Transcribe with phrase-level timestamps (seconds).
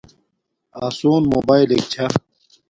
[0.87, 2.05] آسون موباݵلک چھا